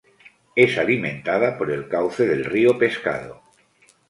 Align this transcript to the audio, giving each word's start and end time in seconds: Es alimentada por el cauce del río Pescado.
Es 0.55 0.79
alimentada 0.79 1.59
por 1.59 1.69
el 1.69 1.87
cauce 1.87 2.25
del 2.25 2.43
río 2.43 2.75
Pescado. 2.79 3.43